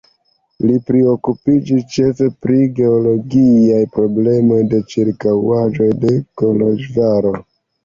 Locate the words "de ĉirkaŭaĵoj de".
4.73-6.17